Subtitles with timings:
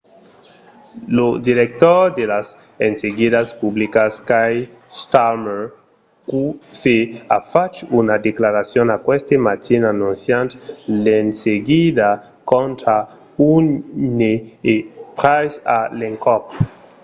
[1.17, 2.47] lo director de las
[2.87, 4.61] enseguidas publicas keir
[5.01, 5.63] starmer
[6.29, 6.83] qc
[7.37, 10.49] a fach una declaracion aqueste matin anonciant
[11.03, 12.09] l'enseguida
[12.51, 12.97] contra
[13.39, 14.33] huhne
[14.71, 14.73] e
[15.19, 16.43] pryce a l'encòp